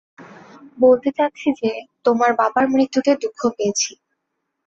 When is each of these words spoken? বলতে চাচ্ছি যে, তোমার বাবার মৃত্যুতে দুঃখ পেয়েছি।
বলতে 0.77 1.09
চাচ্ছি 1.17 1.49
যে, 1.61 1.71
তোমার 2.05 2.31
বাবার 2.39 2.65
মৃত্যুতে 2.69 3.11
দুঃখ 3.23 3.39
পেয়েছি। 3.57 3.91